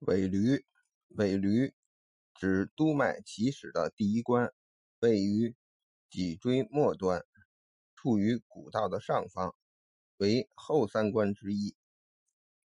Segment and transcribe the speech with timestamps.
[0.00, 0.64] 尾闾
[1.08, 1.74] 尾闾
[2.34, 4.50] 指督脉起始的第一关
[5.00, 5.54] 位于
[6.08, 7.26] 脊椎末端
[7.94, 9.54] 处于骨道的上方
[10.16, 11.76] 为后三关之一。